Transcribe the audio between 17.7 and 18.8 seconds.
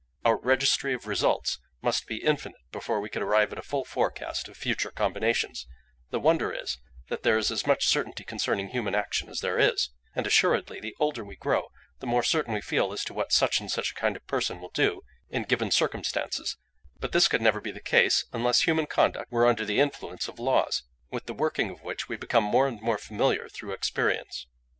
case unless